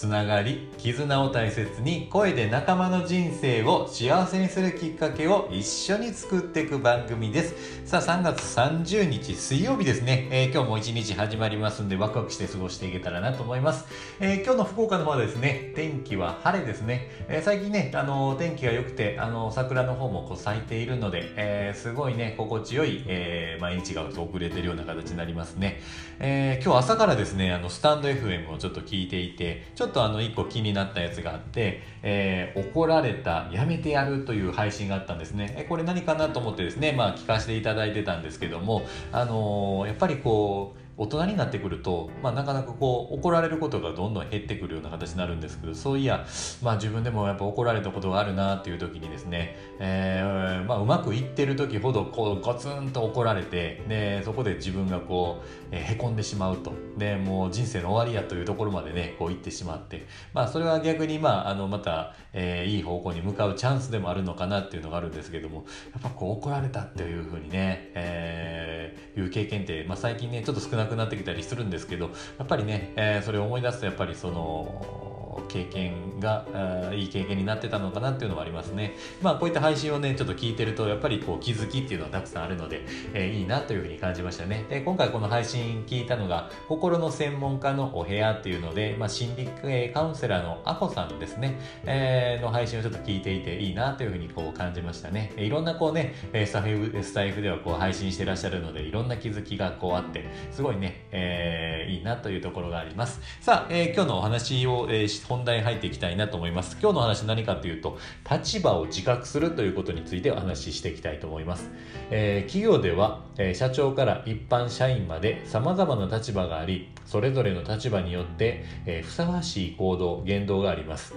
[0.00, 7.54] つながり、絆を大切に声で仲間の人生を幸せにするきっかけを一緒に作っていく番組です。
[7.84, 10.26] さあ3月30日水曜日ですね。
[10.30, 13.84] えー今日も一日始まりますんでワクワクして過ごしていけたらなと思います。
[14.20, 17.10] えー今日の福岡の方はですね、天気は晴れですね。
[17.28, 25.82] えー最近ね、あの天気が良くて、あの桜の方もこう咲いているので、えすごいね、心地よい、え毎日が遅れてるような形になりますね。
[26.20, 35.54] え今日朝からですね、あの、スタンド FM をちょっと聞いていて、ちょっととあの、1個気になったやつがあって、えー怒られた、やめてやるという配信があったんですね。
[35.56, 38.82] えこれ何かなと思ってですね、まあ聞かせていただいてたんですけども、
[39.12, 46.26] あのーやっぱりこう、大人になってくると、まあ、なかなかこう怒られることがどんどん減ってくるような形になるんですけどそういや、
[46.62, 56.74] まあ、自分でもやっぱ怒られたことがあるなっていう時にですね、えーまあ、うまくいってる時ほどこうゴツンと怒られてでそこで自分がこう、えーへこんでしまうと。
[56.98, 68.70] でもう人生の終わりやというところまでねこう行ってしまって、まあ、それは逆に、まあ、あのまた、えーいい方向に向かうチャンスでもあるのかなっていうのがあるんですけどもやっぱこう怒られたっていうふうにね、えー
[69.16, 75.19] いう経験って、まあ、最近ねちょっと少なくなってきたりするんですけどやっぱりね、えーそれを思い出すとやっぱりその
[75.50, 76.46] 経験が
[76.92, 78.94] いい経験になってたのかなっていうのもありますね。
[79.22, 82.84] まあこういった配信をねちょっと聞いてるとやっぱりこう気づきっていうのはたくさんあるので、
[83.14, 84.66] えーいいなというふうに感じましたね。
[84.68, 95.32] で今回この配信聞いたのが心の専門家のお部屋っていうので、まあ、心理カウンセラーのアコさんですね、えーの配信をちょっと聞いていていいなというふうにこう感じましたね。
[95.36, 103.20] いろんなこうねスタイフスタイフではこう配信してらっしゃるのでいろんな気づきがこうあってすごいね、えーいいなというところがあります。
[103.40, 105.08] さあ、えー今日のお話を、えー
[105.40, 106.76] 本題に入っていきたいなと思います。
[106.82, 107.96] 今日の話何かというと
[108.30, 111.70] 立場を自覚するということについてお話ししていきたいと思います。
[112.10, 121.14] えー企業では、えー社長から一般社員まで様々な立場がありそれぞれの立場によって、えーふさわしい行動言動があります。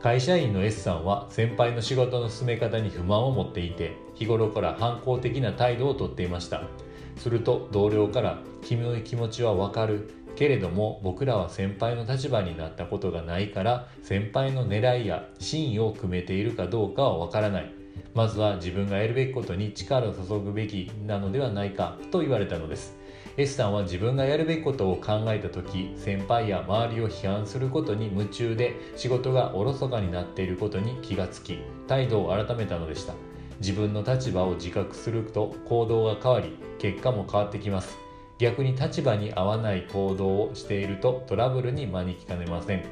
[0.00, 6.62] 会社員の S さんは先輩の仕事の進め方に不満を持っていて日頃から反抗的な態度をとっていました
[7.18, 10.08] すると同僚から「君の気持ちはわかる」
[10.40, 17.74] けれども僕らは先輩の立場になったことがないから先輩の狙いや真意を組めているかどうかはわからない。
[18.14, 22.96] まずは自分がやるべきことに力を注ぐべきなのではないかと言われたのです。
[23.36, 33.12] S さんは自分がやるべきことを考えた時先輩や周りを批判することに夢中で仕事がおろそかになっていることに気がつき態度を改めたのでした。
[33.60, 38.09] 自分の立場を自覚すると行動が変わり結果も変わってきます。
[38.40, 42.84] 逆に立場に合わない行動をしているとトラブルに招きかねません。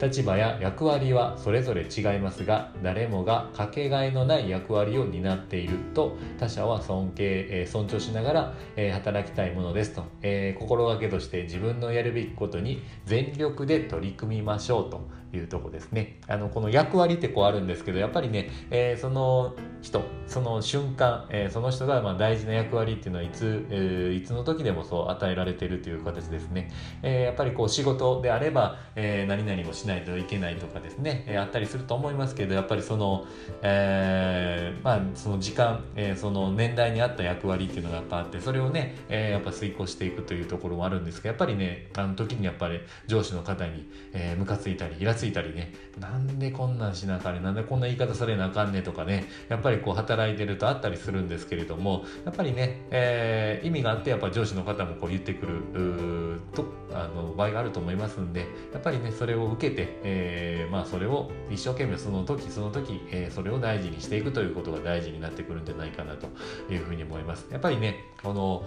[0.00, 16.20] 立場や役割はそれぞれ違いますが誰もがかけがえのない役割を担っていると他者は尊敬、えー尊重しながら、えー働きたいものですと、えー心がけとして自分のやるべきことに全力で取り組みましょうというとこですね。
[16.28, 26.70] あのこの役割ってこうあるんですけどやっぱりね、えーその人その瞬間、えーその人がまあ大事な役割っていうのはいつ、えーいつの時でもそう与えられているという形ですね、
[27.02, 33.26] えーやっぱりこう仕事であれば、えー何々をしないといけないとかですね、えーあったりすると思いますけどやっぱりその、
[33.62, 58.40] えーまあその時間、えーその年代に合った役割っていうのがやっぱあってそれをね、えーやっぱ遂行していくというところもあるんですけどやっぱりねあの時にやっぱり上司の方に、えームカついたりイラついたりねなんでこんなんしなあかんねなんでこんな言い方されなあかんねとかねやっぱりこう働いてるとあったりするんですけれどもやっぱりね、えー意味があってやっぱ上司の方もこう言ってくるとあの場合があると思いますんで
[58.72, 66.28] やっぱりねそれを受けて、えーまあそれを一生懸命その時その時、えーそれを大事にしていくということが大事になってくるんじゃないかなと
[66.72, 67.46] いうふうに思います。
[67.50, 68.66] やっぱりねこの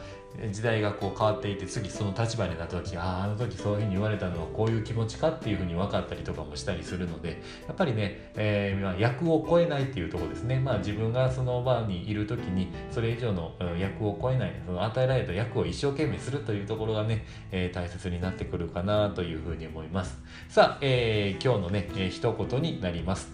[0.52, 10.60] 時代がこう変わっていて次その立場になった時あああの時そういうふうに言われたのはこういう気持ちかっていうふうに分かったりとかもしたりするのでやっぱりね、えーまあ、役を超えないっていうところですね。
[10.60, 20.18] まあ自分がその場にいる時にそれ以上の役を超えないその与えられた役を一生懸命するというところがね、えー大切になってくるかなというふうに思います。
[20.50, 23.30] さあ、えー今日のね、えー一言になります。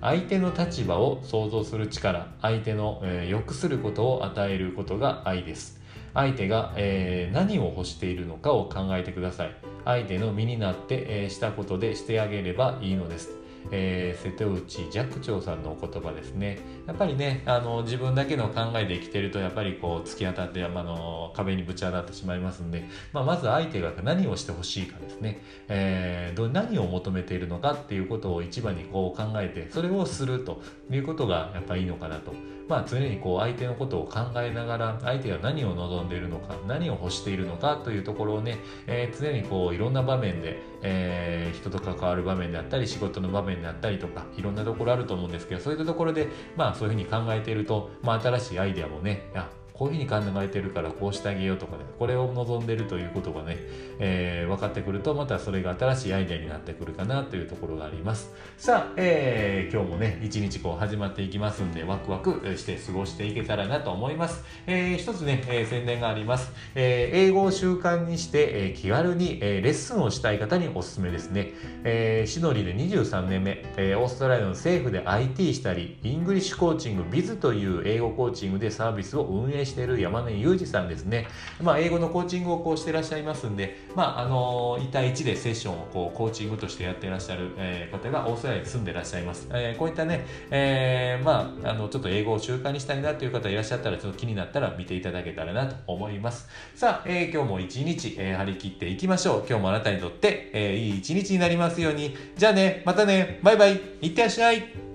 [0.00, 5.77] 相手の立場を想像する力相手の、えー良くすることを与えることが愛です。
[6.14, 9.54] 相手が、えー何を欲しているのかを考えてください。
[9.84, 13.30] 相手の身になって、えーしたことでしてあげればいいのです。
[13.70, 16.58] えー瀬戸内寂聴さんのお言葉ですね。
[16.86, 32.32] やっぱりねあの自分だけの考えで生きてるとやっぱりこう突き当たってあの壁にぶち当たってしまいますんで、まあ、まず相手が何をしてほしいかですね、えーど何を求めているのかっていうことを一番にこう考えてそれをするということがやっぱいいのかなと。
[32.68, 49.30] まあ、常にこう相手のことを考えながら相手が何を望んでいるのか何を欲しているのかというところをね、えー、常にこういろんな場面で、えー、人と関わる場面であったり仕事の場面であったりとかいろんなところあると思うんですけどそういったところでまあそういうふうに考えていると、まあ、新しいアイデアもね
[49.78, 53.56] こういうふうに考えてるからこうしてあげようとかねこれを望んでるということがね、
[54.00, 58.32] えー、分かってくるとまたそれが新しいアイデアになってくるかなというところがあります。
[58.56, 71.52] さあ、えー、今日もね一日こう始まっていきますんでワクワクして過ごしていけたらなと思います、えー、一つね、えー、宣伝があります、えー、英語を習慣にして、えー、気軽に、えー、レッスンをしたい方におすすめですね、
[71.84, 81.28] えー、シドニーで23年目、えー、オーストラリアの政府で IT したりイングリッシュコーチング Biz という英語コーチングでサービスを運営している山根裕二さんですね。
[81.62, 89.48] まあ、英語のコーチングをこうしてらっしゃいますんで、まあ、あの、1対1でセッションをこうコーチングとしてやってらっしゃる、えー、方がオーストラリアに住んでらっしゃいます。
[89.52, 96.48] えー、こういったね、えー、まあ、あの、ちょっと英語を習慣にしたいなという方いらっしゃったら、ちょっと気になったら見ていただけたらなと思います。
[96.74, 99.44] さあ、え、今日も一日、え、張り切っていきましょう。
[99.48, 102.16] 今日もあなたにとって、え、いい一日になりますように。
[102.36, 104.87] じゃあね、またね、バイバイ、いってらっしゃい。